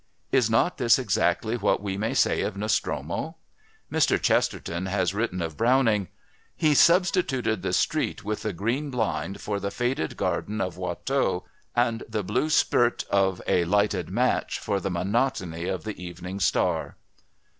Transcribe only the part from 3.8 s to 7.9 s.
Mr Chesterton has written of Browning: "He substituted the